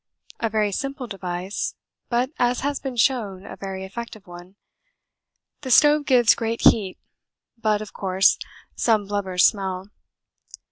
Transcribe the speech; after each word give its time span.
A 0.39 0.49
very 0.49 0.71
simple 0.71 1.05
device, 1.05 1.75
but 2.09 2.31
as 2.39 2.61
has 2.61 2.79
been 2.79 2.95
shown 2.97 3.45
a 3.45 3.55
very 3.55 3.85
effective 3.85 4.25
one; 4.25 4.55
the 5.61 5.69
stove 5.69 6.07
gives 6.07 6.33
great 6.33 6.61
heat, 6.61 6.97
but, 7.55 7.83
of 7.83 7.93
course, 7.93 8.39
some 8.75 9.05
blubber 9.05 9.37
smell. 9.37 9.89